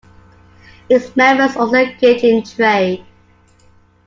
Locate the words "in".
2.23-2.41